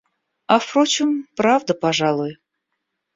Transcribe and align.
А 0.47 0.57
впрочем, 0.57 1.27
правда, 1.37 1.75
пожалуй. 1.75 2.33